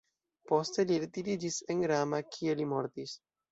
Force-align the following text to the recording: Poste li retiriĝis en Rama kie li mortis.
Poste 0.51 0.85
li 0.91 0.97
retiriĝis 1.03 1.59
en 1.75 1.85
Rama 1.93 2.23
kie 2.37 2.59
li 2.63 2.69
mortis. 2.75 3.17